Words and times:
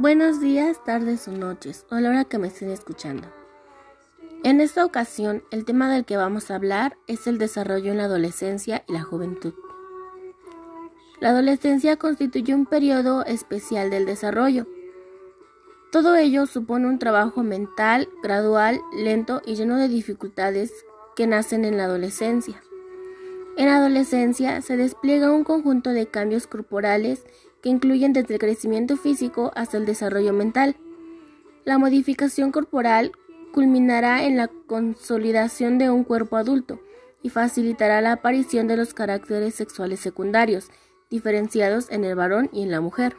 Buenos 0.00 0.40
días, 0.40 0.82
tardes 0.82 1.28
o 1.28 1.30
noches, 1.30 1.84
o 1.90 1.94
a 1.94 2.00
la 2.00 2.08
hora 2.08 2.24
que 2.24 2.38
me 2.38 2.48
estén 2.48 2.70
escuchando. 2.70 3.28
En 4.44 4.62
esta 4.62 4.86
ocasión, 4.86 5.44
el 5.50 5.66
tema 5.66 5.92
del 5.92 6.06
que 6.06 6.16
vamos 6.16 6.50
a 6.50 6.54
hablar 6.54 6.96
es 7.06 7.26
el 7.26 7.36
desarrollo 7.36 7.90
en 7.90 7.98
la 7.98 8.04
adolescencia 8.04 8.82
y 8.88 8.94
la 8.94 9.02
juventud. 9.02 9.52
La 11.20 11.28
adolescencia 11.28 11.98
constituye 11.98 12.54
un 12.54 12.64
periodo 12.64 13.26
especial 13.26 13.90
del 13.90 14.06
desarrollo. 14.06 14.66
Todo 15.92 16.16
ello 16.16 16.46
supone 16.46 16.86
un 16.86 16.98
trabajo 16.98 17.42
mental 17.42 18.08
gradual, 18.22 18.80
lento 18.94 19.42
y 19.44 19.54
lleno 19.54 19.76
de 19.76 19.88
dificultades 19.88 20.72
que 21.14 21.26
nacen 21.26 21.66
en 21.66 21.76
la 21.76 21.84
adolescencia. 21.84 22.62
En 23.58 23.66
la 23.66 23.76
adolescencia 23.76 24.62
se 24.62 24.78
despliega 24.78 25.30
un 25.30 25.44
conjunto 25.44 25.90
de 25.90 26.06
cambios 26.06 26.46
corporales 26.46 27.22
que 27.62 27.68
incluyen 27.68 28.12
desde 28.12 28.34
el 28.34 28.40
crecimiento 28.40 28.96
físico 28.96 29.52
hasta 29.54 29.76
el 29.76 29.86
desarrollo 29.86 30.32
mental. 30.32 30.76
La 31.64 31.78
modificación 31.78 32.52
corporal 32.52 33.12
culminará 33.52 34.24
en 34.24 34.36
la 34.36 34.48
consolidación 34.48 35.78
de 35.78 35.90
un 35.90 36.04
cuerpo 36.04 36.36
adulto 36.36 36.80
y 37.22 37.28
facilitará 37.28 38.00
la 38.00 38.12
aparición 38.12 38.66
de 38.66 38.76
los 38.76 38.94
caracteres 38.94 39.54
sexuales 39.54 40.00
secundarios, 40.00 40.70
diferenciados 41.10 41.90
en 41.90 42.04
el 42.04 42.14
varón 42.14 42.48
y 42.52 42.62
en 42.62 42.70
la 42.70 42.80
mujer. 42.80 43.16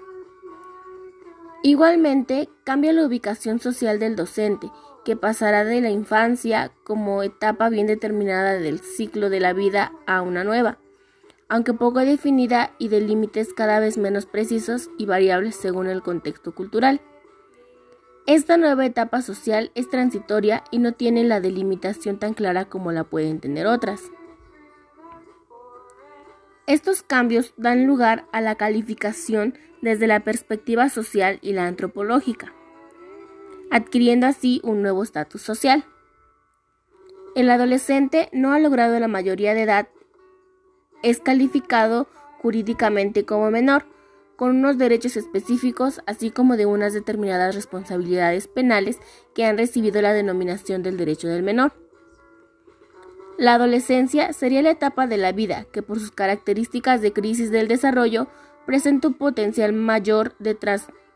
Igualmente, 1.63 2.49
cambia 2.63 2.93
la 2.93 3.05
ubicación 3.05 3.59
social 3.59 3.99
del 3.99 4.15
docente, 4.15 4.71
que 5.05 5.15
pasará 5.15 5.63
de 5.63 5.81
la 5.81 5.89
infancia 5.89 6.71
como 6.83 7.21
etapa 7.21 7.69
bien 7.69 7.87
determinada 7.87 8.53
del 8.53 8.79
ciclo 8.79 9.29
de 9.29 9.39
la 9.39 9.53
vida 9.53 9.93
a 10.07 10.21
una 10.21 10.43
nueva 10.43 10.80
aunque 11.51 11.73
poco 11.73 11.99
definida 11.99 12.73
y 12.79 12.87
de 12.87 13.01
límites 13.01 13.53
cada 13.53 13.81
vez 13.81 13.97
menos 13.97 14.25
precisos 14.25 14.89
y 14.97 15.05
variables 15.05 15.53
según 15.53 15.87
el 15.87 16.01
contexto 16.01 16.55
cultural. 16.55 17.01
Esta 18.25 18.55
nueva 18.55 18.85
etapa 18.85 19.21
social 19.21 19.69
es 19.75 19.89
transitoria 19.89 20.63
y 20.71 20.79
no 20.79 20.93
tiene 20.93 21.25
la 21.25 21.41
delimitación 21.41 22.19
tan 22.19 22.35
clara 22.35 22.69
como 22.69 22.93
la 22.93 23.03
pueden 23.03 23.41
tener 23.41 23.67
otras. 23.67 24.01
Estos 26.67 27.03
cambios 27.03 27.53
dan 27.57 27.85
lugar 27.85 28.27
a 28.31 28.39
la 28.39 28.55
calificación 28.55 29.57
desde 29.81 30.07
la 30.07 30.21
perspectiva 30.21 30.87
social 30.87 31.37
y 31.41 31.51
la 31.51 31.67
antropológica, 31.67 32.53
adquiriendo 33.71 34.25
así 34.25 34.61
un 34.63 34.81
nuevo 34.81 35.03
estatus 35.03 35.41
social. 35.41 35.83
El 37.35 37.49
adolescente 37.49 38.29
no 38.31 38.53
ha 38.53 38.59
logrado 38.59 38.97
la 39.01 39.09
mayoría 39.09 39.53
de 39.53 39.63
edad 39.63 39.89
es 41.03 41.19
calificado 41.19 42.07
jurídicamente 42.41 43.25
como 43.25 43.51
menor, 43.51 43.85
con 44.35 44.55
unos 44.55 44.79
derechos 44.79 45.17
específicos, 45.17 46.01
así 46.07 46.31
como 46.31 46.57
de 46.57 46.65
unas 46.65 46.93
determinadas 46.93 47.53
responsabilidades 47.53 48.47
penales 48.47 48.97
que 49.35 49.45
han 49.45 49.57
recibido 49.57 50.01
la 50.01 50.13
denominación 50.13 50.81
del 50.81 50.97
derecho 50.97 51.27
del 51.27 51.43
menor. 51.43 51.73
La 53.37 53.53
adolescencia 53.53 54.33
sería 54.33 54.63
la 54.63 54.71
etapa 54.71 55.05
de 55.05 55.17
la 55.17 55.31
vida 55.31 55.65
que 55.71 55.83
por 55.83 55.99
sus 55.99 56.11
características 56.11 57.01
de 57.01 57.13
crisis 57.13 57.51
del 57.51 57.67
desarrollo 57.67 58.27
presenta 58.65 59.09
un 59.09 59.13
potencial 59.13 59.73
mayor 59.73 60.35
de 60.39 60.57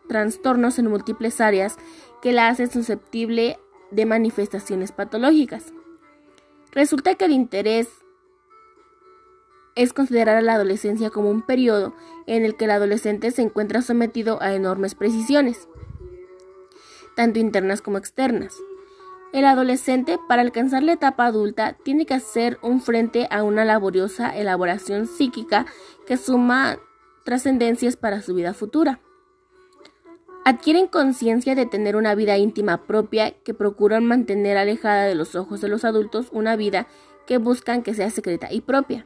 trastornos 0.07 0.77
en 0.77 0.87
múltiples 0.87 1.41
áreas 1.41 1.77
que 2.21 2.31
la 2.31 2.47
hace 2.47 2.67
susceptible 2.67 3.57
de 3.89 4.05
manifestaciones 4.05 4.91
patológicas. 4.91 5.73
Resulta 6.71 7.15
que 7.15 7.25
el 7.25 7.31
interés 7.31 7.89
es 9.75 9.93
considerar 9.93 10.37
a 10.37 10.41
la 10.41 10.55
adolescencia 10.55 11.09
como 11.09 11.29
un 11.29 11.41
periodo 11.41 11.93
en 12.25 12.43
el 12.43 12.55
que 12.55 12.65
el 12.65 12.71
adolescente 12.71 13.31
se 13.31 13.41
encuentra 13.41 13.81
sometido 13.81 14.41
a 14.41 14.53
enormes 14.53 14.95
precisiones, 14.95 15.67
tanto 17.15 17.39
internas 17.39 17.81
como 17.81 17.97
externas. 17.97 18.55
El 19.33 19.43
adolescente, 19.43 20.17
para 20.29 20.41
alcanzar 20.41 20.81
la 20.81 20.93
etapa 20.93 21.25
adulta, 21.25 21.73
tiene 21.83 22.05
que 22.05 22.13
hacer 22.13 22.57
un 22.61 22.81
frente 22.81 23.27
a 23.29 23.43
una 23.43 23.65
laboriosa 23.65 24.35
elaboración 24.35 25.07
psíquica 25.07 25.65
que 26.07 26.15
suma 26.15 26.79
trascendencias 27.25 27.97
para 27.97 28.21
su 28.21 28.33
vida 28.33 28.53
futura. 28.53 29.01
Adquieren 30.45 30.87
conciencia 30.87 31.55
de 31.55 31.65
tener 31.65 31.95
una 31.95 32.15
vida 32.15 32.37
íntima 32.37 32.85
propia 32.85 33.31
que 33.31 33.53
procuran 33.53 34.05
mantener 34.05 34.57
alejada 34.57 35.03
de 35.03 35.15
los 35.15 35.35
ojos 35.35 35.59
de 35.59 35.67
los 35.67 35.83
adultos 35.83 36.27
una 36.31 36.55
vida 36.55 36.87
que 37.25 37.39
buscan 37.39 37.81
que 37.81 37.95
sea 37.95 38.11
secreta 38.11 38.53
y 38.53 38.61
propia. 38.61 39.05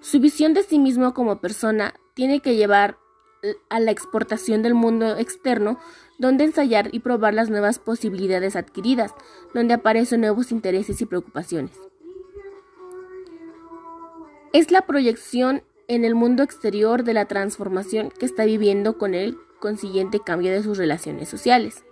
Su 0.00 0.20
visión 0.20 0.54
de 0.54 0.62
sí 0.62 0.78
mismo 0.78 1.12
como 1.14 1.40
persona 1.40 1.94
tiene 2.14 2.40
que 2.40 2.56
llevar 2.56 2.98
a 3.68 3.80
la 3.80 3.90
exportación 3.90 4.62
del 4.62 4.74
mundo 4.74 5.16
externo, 5.16 5.78
donde 6.18 6.44
ensayar 6.44 6.88
y 6.92 7.00
probar 7.00 7.34
las 7.34 7.50
nuevas 7.50 7.78
posibilidades 7.78 8.56
adquiridas, 8.56 9.14
donde 9.54 9.74
aparecen 9.74 10.20
nuevos 10.20 10.50
intereses 10.50 11.00
y 11.00 11.06
preocupaciones. 11.06 11.76
Es 14.52 14.70
la 14.70 14.82
proyección 14.82 15.62
en 15.88 16.04
el 16.04 16.14
mundo 16.14 16.42
exterior 16.42 17.04
de 17.04 17.14
la 17.14 17.26
transformación 17.26 18.10
que 18.10 18.26
está 18.26 18.44
viviendo 18.44 18.98
con 18.98 19.14
el 19.14 19.38
consiguiente 19.60 20.20
cambio 20.20 20.50
de 20.52 20.62
sus 20.62 20.78
relaciones 20.78 21.28
sociales. 21.28 21.84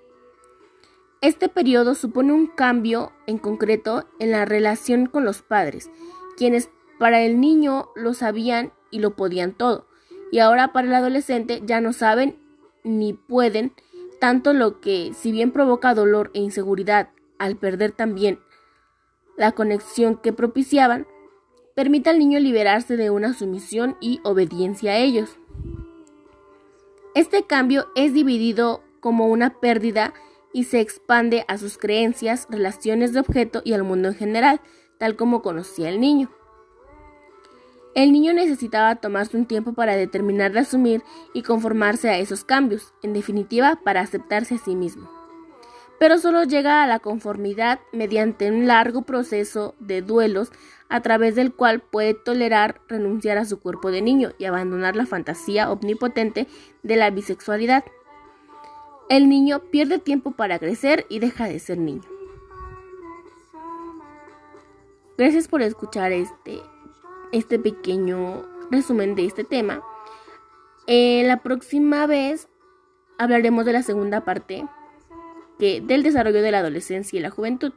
Este 1.21 1.49
periodo 1.49 1.95
supone 1.95 2.33
un 2.33 2.47
cambio 2.47 3.13
en 3.27 3.39
concreto 3.39 4.07
en 4.19 4.31
la 4.31 4.45
relación 4.45 5.07
con 5.07 5.25
los 5.25 5.43
padres, 5.43 5.91
quienes 6.37 6.71
para 6.99 7.23
el 7.23 7.41
niño 7.41 7.89
lo 7.95 8.15
sabían 8.15 8.73
y 8.91 9.01
lo 9.01 9.17
podían 9.17 9.53
todo, 9.53 9.87
y 10.31 10.39
ahora 10.39 10.73
para 10.73 10.89
el 10.89 10.95
adolescente 10.95 11.63
ya 11.65 11.81
no 11.81 11.93
saben 11.93 12.39
ni 12.85 13.13
pueden, 13.13 13.73
tanto 14.21 14.53
lo 14.53 14.81
que, 14.81 15.13
si 15.15 15.33
bien 15.33 15.51
provoca 15.51 15.95
dolor 15.95 16.31
e 16.35 16.41
inseguridad 16.41 17.11
al 17.39 17.57
perder 17.57 17.93
también 17.93 18.39
la 19.37 19.53
conexión 19.53 20.17
que 20.17 20.33
propiciaban, 20.33 21.07
permite 21.75 22.09
al 22.09 22.19
niño 22.19 22.41
liberarse 22.41 22.97
de 22.97 23.11
una 23.11 23.35
sumisión 23.35 23.97
y 24.01 24.21
obediencia 24.25 24.93
a 24.93 24.99
ellos. 24.99 25.39
Este 27.15 27.45
cambio 27.47 27.89
es 27.95 28.15
dividido 28.15 28.83
como 29.01 29.27
una 29.27 29.61
pérdida 29.61 30.15
y 30.53 30.65
se 30.65 30.81
expande 30.81 31.45
a 31.49 31.59
sus 31.59 31.77
creencias, 31.77 32.47
relaciones 32.51 33.13
de 33.13 33.21
objeto 33.21 33.61
y 33.65 33.75
al 33.75 33.85
mundo 33.85 34.09
en 34.09 34.15
general, 34.15 34.61
tal 34.99 35.17
como 35.17 35.43
conocía 35.43 35.91
el 35.91 36.01
niño. 36.01 36.31
El 37.97 38.13
niño 38.13 38.35
necesitaba 38.35 38.97
tomarse 38.97 39.39
un 39.39 39.47
tiempo 39.47 39.73
para 39.73 39.97
determinar 39.97 40.53
de 40.53 40.59
asumir 40.61 41.03
y 41.33 41.41
conformarse 41.41 42.11
a 42.11 42.19
esos 42.19 42.45
cambios, 42.45 42.93
en 43.03 43.15
definitiva, 43.15 43.81
para 43.83 44.03
aceptarse 44.03 44.57
a 44.57 44.59
sí 44.59 44.77
mismo. 44.77 45.11
Pero 45.99 46.19
solo 46.19 46.45
llega 46.45 46.83
a 46.83 46.87
la 46.87 46.99
conformidad 46.99 47.81
mediante 47.95 48.51
un 48.51 48.67
largo 48.67 49.01
proceso 49.01 49.75
de 49.79 50.03
duelos 50.03 50.53
a 50.91 51.01
través 51.01 51.37
del 51.37 51.55
cual 51.55 51.81
puede 51.81 52.13
tolerar 52.13 52.83
renunciar 52.87 53.39
a 53.39 53.47
su 53.47 53.61
cuerpo 53.61 53.91
de 53.91 54.03
niño 54.03 54.33
y 54.37 54.45
abandonar 54.45 54.95
la 54.95 55.07
fantasía 55.07 55.73
omnipotente 55.73 56.49
de 56.83 56.97
la 56.97 57.09
bisexualidad. 57.09 57.83
El 59.09 59.31
niño 59.31 59.71
pierde 59.71 59.99
tiempo 59.99 60.33
para 60.33 60.59
crecer 60.59 61.07
y 61.09 61.19
deja 61.19 61.49
de 61.49 61.59
ser 61.61 61.79
niño. 61.79 62.03
Gracias 65.17 65.49
por 65.49 65.63
escuchar 65.63 66.13
este 66.13 66.61
este 67.33 67.59
pequeño 67.59 68.45
resumen 68.71 69.15
de 69.15 69.27
este 69.27 69.45
tema. 69.45 69.83
Eh, 70.87 71.25
la 71.25 71.43
próxima 71.43 72.07
vez 72.07 72.49
hablaremos 73.19 73.65
de 73.65 73.73
la 73.73 73.83
segunda 73.83 74.25
parte 74.25 74.67
que, 75.59 75.81
del 75.81 76.03
desarrollo 76.03 76.43
de 76.43 76.51
la 76.51 76.61
adolescencia 76.61 77.19
y 77.19 77.23
la 77.23 77.31
juventud. 77.31 77.73